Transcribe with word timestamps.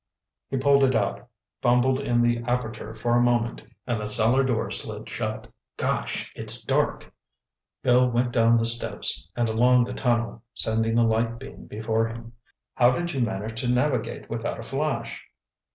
He 0.49 0.57
pulled 0.57 0.83
it 0.83 0.95
out, 0.95 1.29
fumbled 1.61 1.99
in 1.99 2.23
the 2.23 2.39
aperture 2.49 2.95
for 2.95 3.15
a 3.15 3.21
moment 3.21 3.63
and 3.85 4.01
the 4.01 4.07
cellar 4.07 4.43
door 4.43 4.71
slid 4.71 5.07
shut. 5.07 5.45
"Gosh, 5.77 6.33
it's 6.35 6.63
dark—" 6.63 7.11
Bill 7.83 8.09
went 8.09 8.31
down 8.31 8.57
the 8.57 8.65
steps 8.65 9.29
and 9.35 9.47
along 9.47 9.83
the 9.83 9.93
tunnel, 9.93 10.41
sending 10.55 10.95
the 10.95 11.03
light 11.03 11.37
beam 11.37 11.67
before 11.67 12.07
him. 12.07 12.33
"How 12.73 12.89
did 12.93 13.13
you 13.13 13.21
manage 13.21 13.61
to 13.61 13.67
navigate 13.69 14.27
without 14.27 14.59
a 14.59 14.63
flash?" 14.63 15.23